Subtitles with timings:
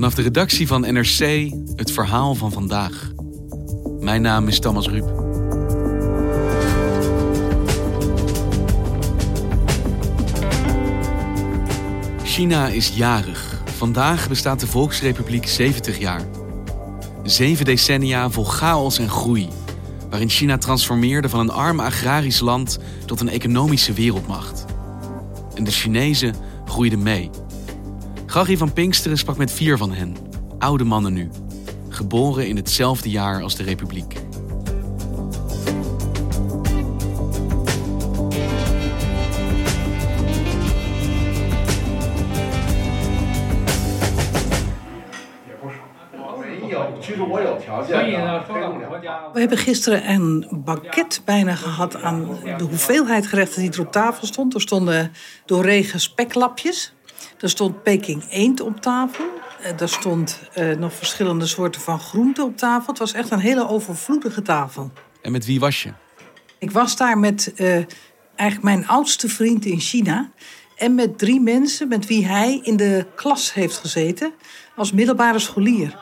[0.00, 3.12] Vanaf de redactie van NRC het verhaal van vandaag.
[3.98, 5.08] Mijn naam is Thomas Ruip.
[12.22, 13.62] China is jarig.
[13.76, 16.22] Vandaag bestaat de Volksrepubliek 70 jaar.
[17.22, 19.48] Zeven decennia vol chaos en groei,
[20.10, 24.64] waarin China transformeerde van een arm agrarisch land tot een economische wereldmacht.
[25.54, 27.30] En de Chinezen groeiden mee.
[28.30, 30.16] Gaghi van Pinksteren sprak met vier van hen,
[30.58, 31.30] oude mannen nu,
[31.88, 34.14] geboren in hetzelfde jaar als de Republiek.
[49.32, 54.26] We hebben gisteren een banket bijna gehad aan de hoeveelheid gerechten die er op tafel
[54.26, 54.54] stond.
[54.54, 55.12] Er stonden
[55.44, 56.94] doorregen speklapjes.
[57.40, 59.24] Er stond Peking eend op tafel.
[59.78, 62.86] Er stond uh, nog verschillende soorten van groenten op tafel.
[62.86, 64.90] Het was echt een hele overvloedige tafel.
[65.22, 65.92] En met wie was je?
[66.58, 67.74] Ik was daar met uh,
[68.34, 70.30] eigenlijk mijn oudste vriend in China.
[70.76, 74.32] En met drie mensen met wie hij in de klas heeft gezeten
[74.76, 75.98] als middelbare scholier.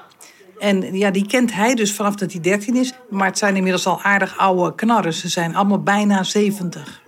[0.59, 2.93] En ja, die kent hij dus vanaf dat hij 13 is.
[3.11, 5.15] Maar het zijn inmiddels al aardig oude knarren.
[5.15, 7.03] Ze zijn allemaal bijna 70.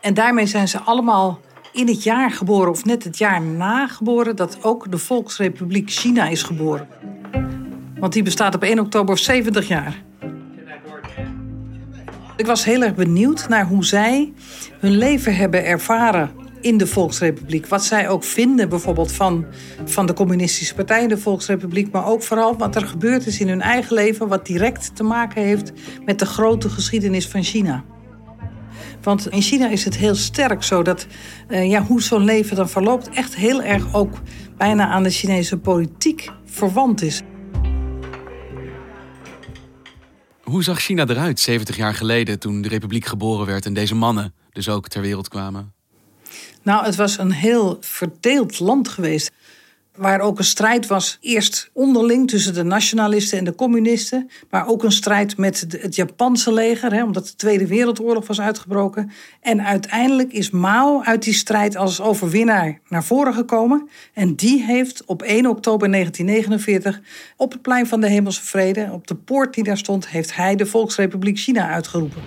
[0.00, 1.40] En daarmee zijn ze allemaal
[1.72, 6.28] in het jaar geboren, of net het jaar na geboren, dat ook de Volksrepubliek China
[6.28, 6.88] is geboren.
[7.98, 10.02] Want die bestaat op 1 oktober 70 jaar.
[12.36, 14.32] Ik was heel erg benieuwd naar hoe zij
[14.78, 16.30] hun leven hebben ervaren
[16.60, 17.66] in de Volksrepubliek.
[17.66, 19.46] Wat zij ook vinden bijvoorbeeld van,
[19.84, 21.92] van de communistische partij in de Volksrepubliek.
[21.92, 24.28] Maar ook vooral wat er gebeurd is in hun eigen leven.
[24.28, 25.72] Wat direct te maken heeft
[26.04, 27.84] met de grote geschiedenis van China.
[29.02, 31.06] Want in China is het heel sterk zo dat
[31.48, 33.08] uh, ja, hoe zo'n leven dan verloopt...
[33.08, 34.18] echt heel erg ook
[34.56, 37.22] bijna aan de Chinese politiek verwant is.
[40.42, 43.66] Hoe zag China eruit 70 jaar geleden toen de republiek geboren werd...
[43.66, 45.72] en deze mannen dus ook ter wereld kwamen?
[46.62, 49.30] Nou, het was een heel verdeeld land geweest.
[49.96, 54.30] Waar ook een strijd was, eerst onderling tussen de nationalisten en de communisten.
[54.50, 59.10] Maar ook een strijd met het Japanse leger, hè, omdat de Tweede Wereldoorlog was uitgebroken.
[59.40, 63.88] En uiteindelijk is Mao uit die strijd als overwinnaar naar voren gekomen.
[64.12, 67.00] En die heeft op 1 oktober 1949
[67.36, 70.56] op het plein van de Hemelse Vrede, op de poort die daar stond, heeft hij
[70.56, 72.22] de Volksrepubliek China uitgeroepen.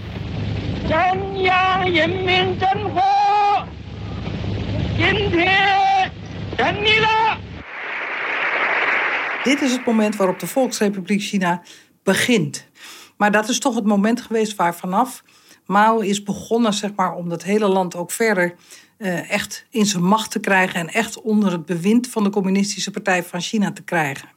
[9.46, 11.62] Dit is het moment waarop de Volksrepubliek China
[12.04, 12.68] begint.
[13.18, 15.24] Maar dat is toch het moment geweest waar vanaf
[15.66, 18.56] Mao is begonnen zeg maar, om dat hele land ook verder
[18.98, 22.92] uh, echt in zijn macht te krijgen en echt onder het bewind van de Communistische
[22.92, 24.30] Partij van China te krijgen.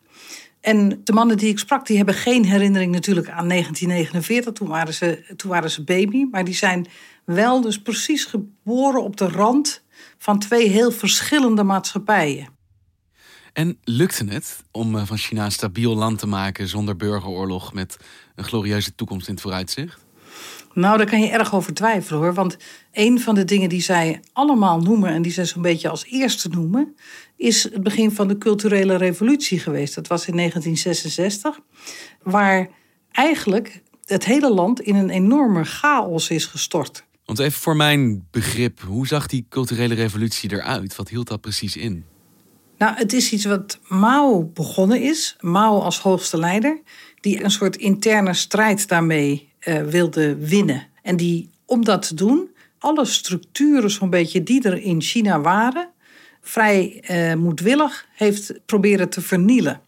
[0.60, 4.52] En de mannen die ik sprak, die hebben geen herinnering natuurlijk aan 1949.
[4.52, 6.26] Toen waren ze, toen waren ze baby.
[6.30, 6.86] Maar die zijn
[7.24, 9.84] wel dus precies geboren op de rand
[10.18, 12.57] van twee heel verschillende maatschappijen.
[13.58, 17.96] En lukte het om eh, van China een stabiel land te maken zonder burgeroorlog met
[18.34, 20.06] een glorieuze toekomst in het vooruitzicht?
[20.74, 22.34] Nou, daar kan je erg over twijfelen hoor.
[22.34, 22.56] Want
[22.92, 26.48] een van de dingen die zij allemaal noemen en die zij zo'n beetje als eerste
[26.48, 26.96] noemen,
[27.36, 29.94] is het begin van de culturele revolutie geweest.
[29.94, 31.60] Dat was in 1966,
[32.22, 32.68] waar
[33.12, 37.04] eigenlijk het hele land in een enorme chaos is gestort.
[37.24, 40.96] Want even voor mijn begrip, hoe zag die culturele revolutie eruit?
[40.96, 42.04] Wat hield dat precies in?
[42.78, 45.36] Nou, het is iets wat Mao begonnen is.
[45.40, 46.80] Mao als hoogste leider,
[47.20, 50.86] die een soort interne strijd daarmee uh, wilde winnen.
[51.02, 55.90] En die, om dat te doen, alle structuren zo'n beetje die er in China waren,
[56.40, 59.80] vrij uh, moedwillig heeft proberen te vernielen.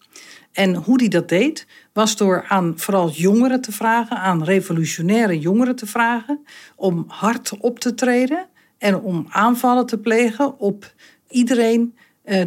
[0.53, 5.77] En hoe die dat deed, was door aan vooral jongeren te vragen, aan revolutionaire jongeren
[5.77, 6.45] te vragen,
[6.77, 8.47] om hard op te treden
[8.79, 10.95] en om aanvallen te plegen op
[11.29, 11.95] iedereen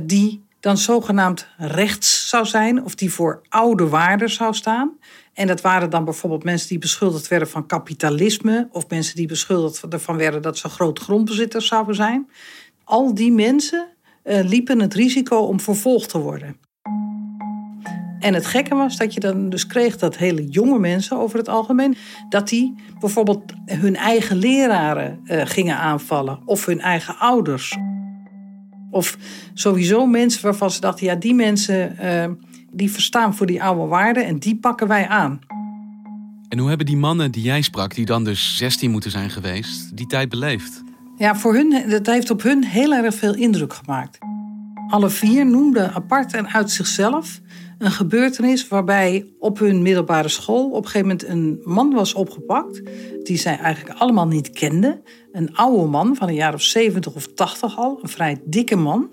[0.02, 4.98] die dan zogenaamd rechts zou zijn of die voor oude waarden zou staan.
[5.34, 9.84] En dat waren dan bijvoorbeeld mensen die beschuldigd werden van kapitalisme of mensen die beschuldigd
[9.94, 12.30] ervan werden dat ze groot grondbezitters zouden zijn.
[12.84, 13.88] Al die mensen
[14.24, 16.58] uh, liepen het risico om vervolgd te worden.
[18.20, 21.50] En het gekke was dat je dan dus kreeg dat hele jonge mensen over het
[21.50, 21.96] algemeen,
[22.30, 27.78] dat die bijvoorbeeld hun eigen leraren uh, gingen aanvallen of hun eigen ouders.
[28.94, 29.18] Of
[29.54, 32.26] sowieso mensen waarvan ze dachten, ja, die mensen uh,
[32.72, 35.40] die verstaan voor die oude waarden en die pakken wij aan.
[36.50, 39.98] En hoe hebben die mannen die jij sprak, die dan dus 16 moeten zijn geweest,
[39.98, 40.84] die tijd beleefd?
[41.18, 44.18] Ja, voor hun, dat heeft op hun heel erg veel indruk gemaakt.
[44.88, 47.42] Alle vier noemden apart en uit zichzelf
[47.84, 52.82] een gebeurtenis waarbij op hun middelbare school op een gegeven moment een man was opgepakt
[53.24, 55.04] die zij eigenlijk allemaal niet kenden.
[55.32, 59.12] Een oude man van een jaar of 70 of 80 al, een vrij dikke man.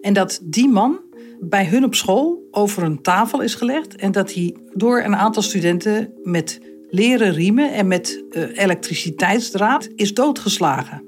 [0.00, 1.00] En dat die man
[1.40, 5.42] bij hun op school over een tafel is gelegd en dat hij door een aantal
[5.42, 6.60] studenten met
[6.90, 11.02] leren riemen en met uh, elektriciteitsdraad is doodgeslagen.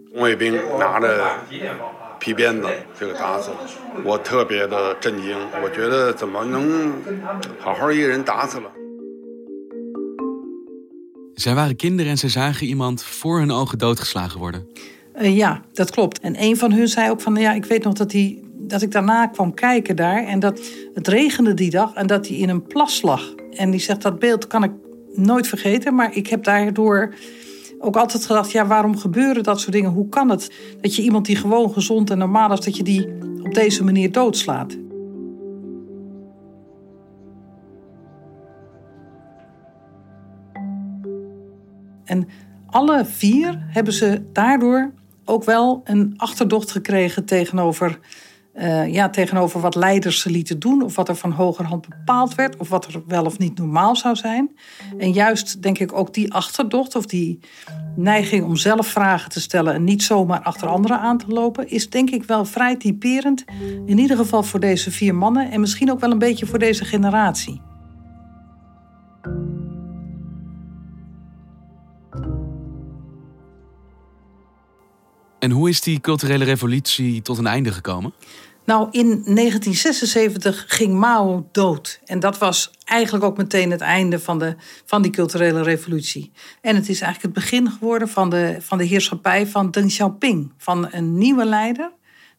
[2.19, 2.68] 皮鞭子
[3.00, 3.57] 这个打死了，
[4.04, 5.36] 我特别的震惊。
[5.62, 6.94] 我觉得怎么能
[7.60, 8.71] 好好一个人打死了？
[11.36, 14.68] Zij waren kinderen en ze zagen iemand voor hun ogen doodgeslagen worden.
[15.21, 16.19] Uh, ja, dat klopt.
[16.19, 18.92] En een van hun zei ook van, ja, ik weet nog dat, hij, dat ik
[18.92, 20.60] daarna kwam kijken daar en dat
[20.94, 23.33] het regende die dag en dat hij in een plas lag.
[23.51, 24.71] En die zegt, dat beeld kan ik
[25.15, 27.13] nooit vergeten, maar ik heb daardoor
[27.78, 29.90] ook altijd gedacht, ja, waarom gebeuren dat soort dingen?
[29.90, 33.08] Hoe kan het dat je iemand die gewoon gezond en normaal is, dat je die
[33.42, 34.76] op deze manier doodslaat?
[42.04, 42.28] En
[42.66, 44.92] alle vier hebben ze daardoor
[45.25, 47.98] ook wel een achterdocht gekregen tegenover
[48.58, 52.56] uh, ja, tegenover wat leiders ze lieten doen, of wat er van hogerhand bepaald werd,
[52.56, 54.56] of wat er wel of niet normaal zou zijn.
[54.99, 57.38] En juist denk ik ook die achterdocht of die
[57.96, 61.90] neiging om zelf vragen te stellen en niet zomaar achter anderen aan te lopen, is
[61.90, 63.44] denk ik wel vrij typerend.
[63.87, 66.84] In ieder geval voor deze vier mannen en misschien ook wel een beetje voor deze
[66.84, 67.61] generatie.
[75.49, 78.12] En hoe is die culturele revolutie tot een einde gekomen?
[78.65, 82.00] Nou, in 1976 ging Mao dood.
[82.05, 86.33] En dat was eigenlijk ook meteen het einde van, de, van die culturele revolutie.
[86.61, 90.53] En het is eigenlijk het begin geworden van de, van de heerschappij van Deng Xiaoping,
[90.56, 91.93] van een nieuwe leider.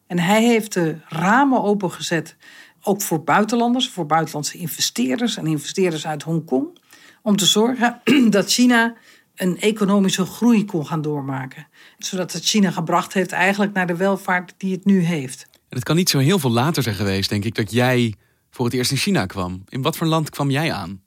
[0.06, 2.36] En hij heeft de ramen opengezet,
[2.82, 6.78] ook voor buitenlanders, voor buitenlandse investeerders en investeerders uit Hongkong,
[7.22, 8.94] om te zorgen dat China
[9.34, 11.66] een economische groei kon gaan doormaken.
[12.04, 15.46] Zodat het China gebracht heeft eigenlijk naar de welvaart die het nu heeft.
[15.52, 18.14] En het kan niet zo heel veel later zijn geweest, denk ik, dat jij
[18.50, 19.64] voor het eerst in China kwam.
[19.68, 21.02] In wat voor land kwam jij aan?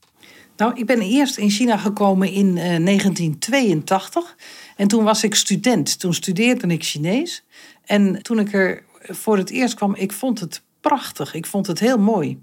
[0.57, 4.35] Nou, ik ben eerst in China gekomen in uh, 1982.
[4.75, 5.99] En toen was ik student.
[5.99, 7.43] Toen studeerde ik Chinees.
[7.85, 11.33] En toen ik er voor het eerst kwam, ik vond het prachtig.
[11.33, 12.39] Ik vond het heel mooi.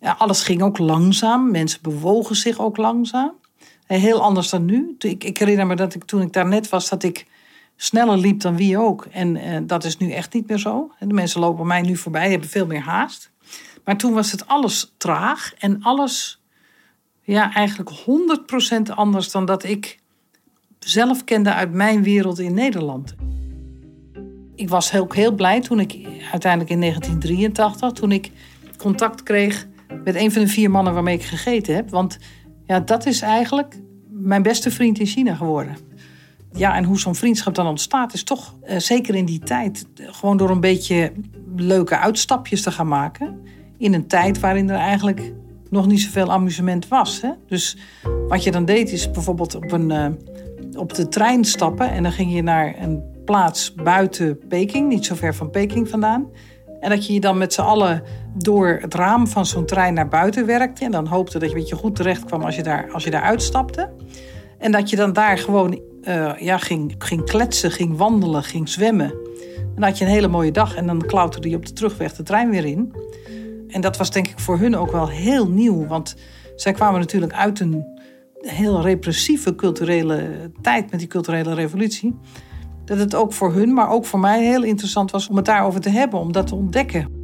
[0.00, 1.50] Ja, alles ging ook langzaam.
[1.50, 3.32] Mensen bewogen zich ook langzaam.
[3.86, 4.94] Heel anders dan nu.
[4.98, 7.26] Ik, ik herinner me dat ik toen ik daar net was, dat ik
[7.82, 9.06] sneller liep dan wie ook.
[9.10, 10.92] En uh, dat is nu echt niet meer zo.
[10.98, 13.30] De mensen lopen mij nu voorbij, hebben veel meer haast.
[13.84, 16.42] Maar toen was het alles traag en alles,
[17.22, 17.90] ja, eigenlijk
[18.90, 19.98] 100% anders dan dat ik
[20.78, 23.14] zelf kende uit mijn wereld in Nederland.
[24.54, 25.92] Ik was ook heel blij toen ik
[26.30, 28.30] uiteindelijk in 1983, toen ik
[28.76, 29.66] contact kreeg
[30.04, 31.90] met een van de vier mannen waarmee ik gegeten heb.
[31.90, 32.18] Want
[32.66, 35.76] ja, dat is eigenlijk mijn beste vriend in China geworden.
[36.52, 40.36] Ja, en hoe zo'n vriendschap dan ontstaat, is toch uh, zeker in die tijd gewoon
[40.36, 41.12] door een beetje
[41.56, 43.40] leuke uitstapjes te gaan maken.
[43.78, 45.32] In een tijd waarin er eigenlijk
[45.70, 47.20] nog niet zoveel amusement was.
[47.20, 47.30] Hè?
[47.46, 47.76] Dus
[48.28, 50.06] wat je dan deed, is bijvoorbeeld op, een, uh,
[50.78, 55.14] op de trein stappen en dan ging je naar een plaats buiten Peking, niet zo
[55.14, 56.26] ver van Peking vandaan.
[56.80, 58.02] En dat je je dan met z'n allen
[58.34, 60.84] door het raam van zo'n trein naar buiten werkte.
[60.84, 63.10] En dan hoopte dat je een beetje goed terecht kwam als je daar, als je
[63.10, 63.90] daar uitstapte.
[64.58, 69.10] En dat je dan daar gewoon uh, ja, ging, ging kletsen, ging wandelen, ging zwemmen.
[69.56, 72.14] En dan had je een hele mooie dag en dan klauterde je op de terugweg
[72.14, 72.92] de trein weer in.
[73.68, 75.86] En dat was denk ik voor hun ook wel heel nieuw.
[75.86, 76.16] Want
[76.56, 77.84] zij kwamen natuurlijk uit een
[78.38, 82.14] heel repressieve culturele tijd met die culturele revolutie.
[82.84, 85.80] dat het ook voor hun, maar ook voor mij heel interessant was om het daarover
[85.80, 87.20] te hebben, om dat te ontdekken.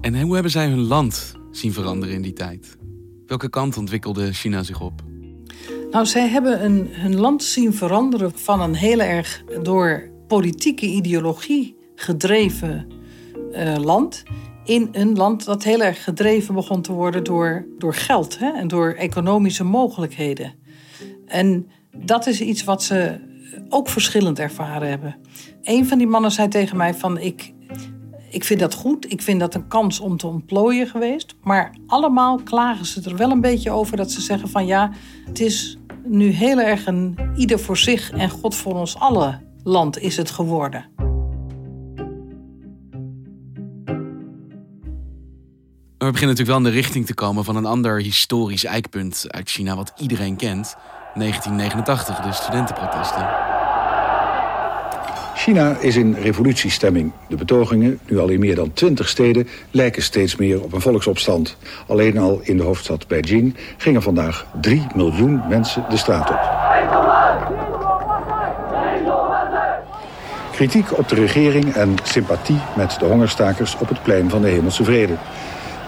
[0.00, 2.76] En hoe hebben zij hun land zien veranderen in die tijd?
[3.26, 5.13] Welke kant ontwikkelde China zich op?
[5.94, 11.76] Nou, zij hebben een, hun land zien veranderen van een heel erg door politieke ideologie
[11.94, 12.86] gedreven
[13.52, 14.22] uh, land.
[14.64, 18.68] In een land dat heel erg gedreven begon te worden door, door geld hè, en
[18.68, 20.54] door economische mogelijkheden.
[21.26, 23.20] En dat is iets wat ze
[23.68, 25.16] ook verschillend ervaren hebben.
[25.62, 27.52] Een van die mannen zei tegen mij van ik,
[28.30, 29.12] ik vind dat goed.
[29.12, 31.34] Ik vind dat een kans om te ontplooien geweest.
[31.42, 34.90] Maar allemaal klagen ze er wel een beetje over dat ze zeggen van ja,
[35.26, 39.98] het is nu heel erg een ieder voor zich en God voor ons allen land
[39.98, 40.92] is het geworden.
[46.04, 49.50] we beginnen natuurlijk wel in de richting te komen van een ander historisch eikpunt uit
[49.50, 50.76] China, wat iedereen kent.
[51.14, 53.53] 1989, de studentenprotesten.
[55.44, 57.12] China is in revolutiestemming.
[57.28, 61.56] De betogingen, nu al in meer dan 20 steden, lijken steeds meer op een volksopstand.
[61.86, 66.40] Alleen al in de hoofdstad Beijing gingen vandaag 3 miljoen mensen de straat op.
[70.52, 74.84] Kritiek op de regering en sympathie met de hongerstakers op het plein van de Hemelse
[74.84, 75.14] Vrede.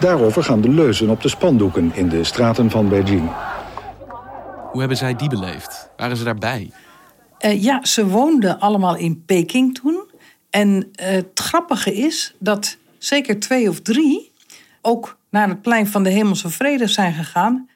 [0.01, 3.31] Daarover gaan de leuzen op de spandoeken in de straten van Beijing.
[4.71, 5.91] Hoe hebben zij die beleefd?
[5.97, 6.71] Waren ze daarbij?
[7.45, 10.05] Uh, ja, ze woonden allemaal in Peking toen.
[10.51, 14.33] En uh, het grappige is dat zeker twee of drie
[14.83, 17.69] ook naar het plein van de Hemelse Vrede zijn gegaan.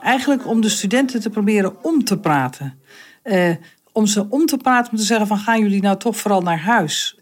[0.00, 2.80] Eigenlijk om de studenten te proberen om te praten.
[3.24, 3.54] Uh,
[3.92, 6.60] om ze om te praten, om te zeggen van gaan jullie nou toch vooral naar
[6.60, 7.18] huis.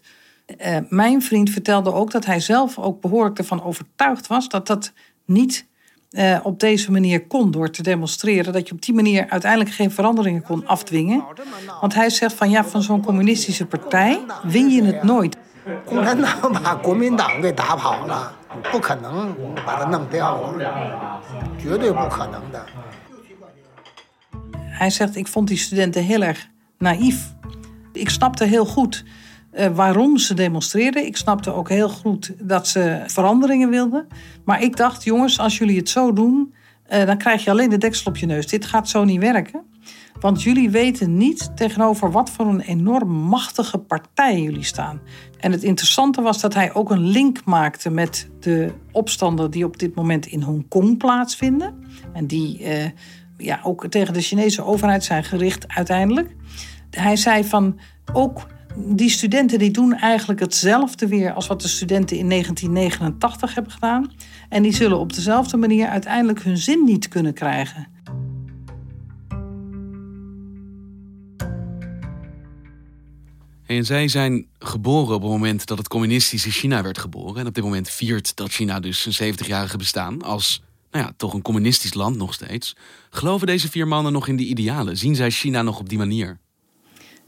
[0.65, 4.91] Uh, mijn vriend vertelde ook dat hij zelf ook behoorlijk ervan overtuigd was dat dat
[5.25, 5.65] niet
[6.11, 8.53] uh, op deze manier kon door te demonstreren.
[8.53, 11.23] Dat je op die manier uiteindelijk geen veranderingen kon afdwingen.
[11.81, 15.37] Want hij zegt van ja, van zo'n communistische partij win je het nooit.
[24.57, 26.47] Hij zegt, ik vond die studenten heel erg
[26.77, 27.33] naïef.
[27.93, 29.03] Ik snapte heel goed
[29.65, 31.05] waarom ze demonstreerden.
[31.05, 34.07] Ik snapte ook heel goed dat ze veranderingen wilden.
[34.45, 36.53] Maar ik dacht, jongens, als jullie het zo doen,
[36.93, 38.47] uh, dan krijg je alleen de deksel op je neus.
[38.47, 39.61] Dit gaat zo niet werken.
[40.19, 45.01] Want jullie weten niet tegenover wat voor een enorm machtige partij jullie staan.
[45.39, 49.79] En het interessante was dat hij ook een link maakte met de opstanden die op
[49.79, 51.75] dit moment in Hongkong plaatsvinden.
[52.13, 52.85] En die uh,
[53.37, 56.35] ja, ook tegen de Chinese overheid zijn gericht uiteindelijk.
[56.89, 57.79] Hij zei van
[58.13, 58.47] ook
[58.85, 64.11] die studenten die doen eigenlijk hetzelfde weer als wat de studenten in 1989 hebben gedaan.
[64.49, 67.87] En die zullen op dezelfde manier uiteindelijk hun zin niet kunnen krijgen.
[73.65, 77.41] En zij zijn geboren op het moment dat het communistische China werd geboren.
[77.41, 81.33] En op dit moment viert dat China dus een 70-jarige bestaan als nou ja, toch
[81.33, 82.75] een communistisch land nog steeds.
[83.09, 84.97] Geloven deze vier mannen nog in die idealen?
[84.97, 86.37] Zien zij China nog op die manier?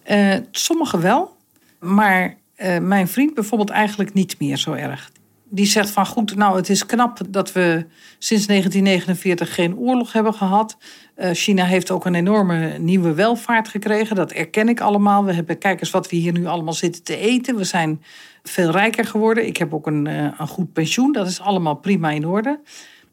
[0.10, 1.38] Uh, sommigen wel,
[1.80, 5.12] maar uh, mijn vriend bijvoorbeeld eigenlijk niet meer zo erg.
[5.52, 7.86] Die zegt van goed, nou het is knap dat we
[8.20, 10.78] sinds 1949 geen oorlog hebben gehad.
[11.18, 14.16] Uh, China heeft ook een enorme nieuwe welvaart gekregen.
[14.16, 15.26] Dat erken ik allemaal.
[15.26, 17.56] We hebben, kijk eens wat we hier nu allemaal zitten te eten.
[17.56, 18.04] We zijn
[18.44, 19.48] veel rijker geworden.
[19.48, 21.12] Ik heb ook een, een goed pensioen.
[21.12, 22.60] Dat is allemaal prima in orde.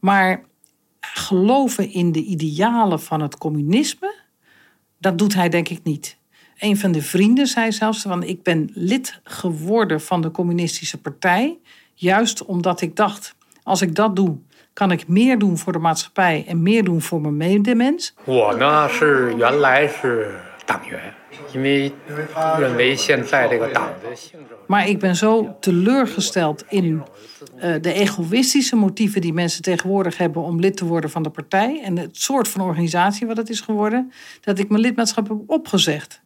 [0.00, 0.44] Maar
[1.00, 4.14] geloven in de idealen van het communisme,
[4.98, 6.16] dat doet hij denk ik niet.
[6.58, 11.58] Een van de vrienden zei zelfs: van, Ik ben lid geworden van de Communistische Partij.
[11.94, 14.38] Juist omdat ik dacht: als ik dat doe,
[14.72, 18.14] kan ik meer doen voor de maatschappij en meer doen voor mijn medemens.
[24.66, 27.02] Maar ik ben zo teleurgesteld in
[27.58, 31.80] eh, de egoïstische motieven die mensen tegenwoordig hebben om lid te worden van de partij
[31.84, 36.24] en het soort van organisatie wat het is geworden, dat ik mijn lidmaatschap heb opgezegd.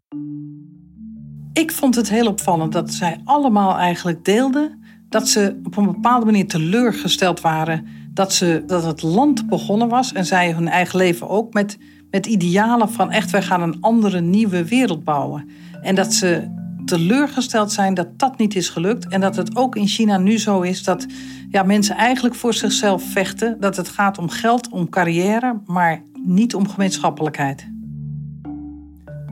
[1.52, 6.24] Ik vond het heel opvallend dat zij allemaal eigenlijk deelden dat ze op een bepaalde
[6.24, 11.28] manier teleurgesteld waren dat, ze, dat het land begonnen was en zij hun eigen leven
[11.28, 11.78] ook met
[12.10, 15.48] met idealen van echt, wij gaan een andere nieuwe wereld bouwen.
[15.82, 19.08] En dat ze teleurgesteld zijn dat dat niet is gelukt.
[19.08, 21.06] En dat het ook in China nu zo is dat
[21.50, 23.56] ja, mensen eigenlijk voor zichzelf vechten.
[23.60, 27.70] Dat het gaat om geld, om carrière, maar niet om gemeenschappelijkheid.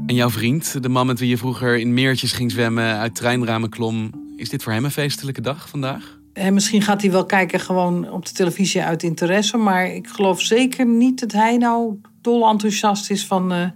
[0.09, 3.69] En jouw vriend, de man met wie je vroeger in meertjes ging zwemmen, uit treinramen
[3.69, 6.19] klom, is dit voor hem een feestelijke dag vandaag?
[6.33, 9.57] En misschien gaat hij wel kijken gewoon op de televisie uit interesse.
[9.57, 13.53] Maar ik geloof zeker niet dat hij nou dol enthousiast is van...
[13.53, 13.69] Uh,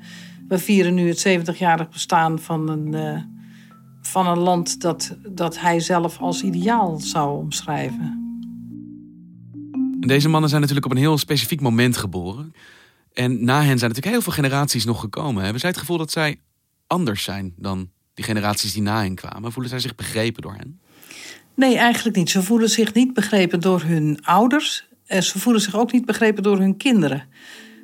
[0.48, 3.22] we vieren nu het 70-jarig bestaan van een, uh,
[4.02, 8.20] van een land dat, dat hij zelf als ideaal zou omschrijven.
[10.00, 12.52] Deze mannen zijn natuurlijk op een heel specifiek moment geboren.
[13.14, 15.42] En na hen zijn natuurlijk heel veel generaties nog gekomen.
[15.42, 16.40] Hebben zij het gevoel dat zij
[16.86, 19.52] anders zijn dan die generaties die na hen kwamen?
[19.52, 20.80] Voelen zij zich begrepen door hen?
[21.54, 22.30] Nee, eigenlijk niet.
[22.30, 24.88] Ze voelen zich niet begrepen door hun ouders.
[25.06, 27.28] En ze voelen zich ook niet begrepen door hun kinderen.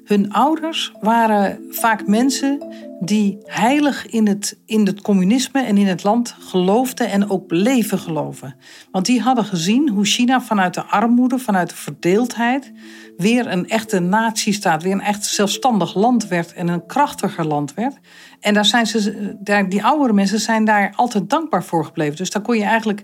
[0.08, 2.62] Hun ouders waren vaak mensen
[3.00, 7.98] die heilig in het, in het communisme en in het land geloofden en ook bleven
[7.98, 8.56] geloven.
[8.90, 12.72] Want die hadden gezien hoe China vanuit de armoede, vanuit de verdeeldheid,
[13.16, 17.98] weer een echte natiestaat, weer een echt zelfstandig land werd en een krachtiger land werd.
[18.40, 19.36] En daar zijn ze,
[19.68, 22.16] die oudere mensen zijn daar altijd dankbaar voor gebleven.
[22.16, 23.02] Dus daar kon je eigenlijk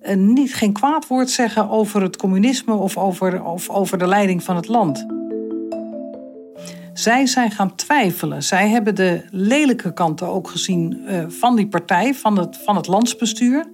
[0.00, 4.42] eh, niet, geen kwaad woord zeggen over het communisme of over, of over de leiding
[4.42, 5.06] van het land.
[6.92, 8.42] Zij zijn gaan twijfelen.
[8.42, 12.86] Zij hebben de lelijke kanten ook gezien uh, van die partij, van het, van het
[12.86, 13.66] landsbestuur.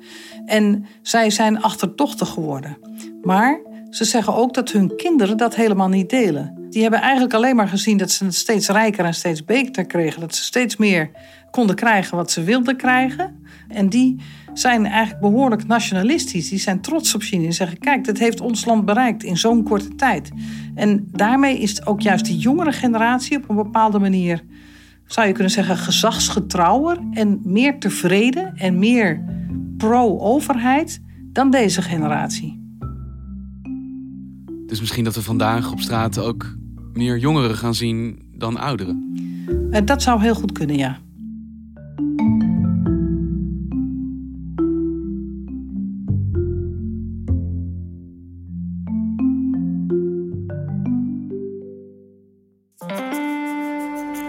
[0.46, 2.78] En zij zijn achterdochtig geworden.
[3.22, 3.60] Maar
[3.90, 6.57] ze zeggen ook dat hun kinderen dat helemaal niet delen.
[6.70, 10.20] Die hebben eigenlijk alleen maar gezien dat ze het steeds rijker en steeds beter kregen.
[10.20, 11.10] Dat ze steeds meer
[11.50, 13.42] konden krijgen wat ze wilden krijgen.
[13.68, 14.20] En die
[14.52, 16.48] zijn eigenlijk behoorlijk nationalistisch.
[16.48, 19.62] Die zijn trots op China en zeggen: kijk, dit heeft ons land bereikt in zo'n
[19.62, 20.30] korte tijd.
[20.74, 24.44] En daarmee is ook juist die jongere generatie op een bepaalde manier,
[25.06, 29.24] zou je kunnen zeggen, gezagsgetrouwer en meer tevreden en meer
[29.76, 31.00] pro-overheid
[31.32, 32.58] dan deze generatie.
[34.66, 36.57] Dus misschien dat we vandaag op straat ook
[36.98, 39.12] meer jongeren gaan zien dan ouderen.
[39.70, 40.98] Eh, dat zou heel goed kunnen, ja.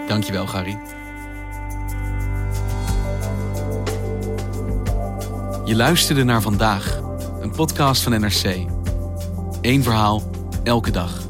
[0.08, 0.78] Dankjewel, Gary.
[5.64, 7.00] Je luisterde naar vandaag,
[7.40, 8.66] een podcast van NRC.
[9.60, 10.22] Eén verhaal,
[10.64, 11.29] elke dag.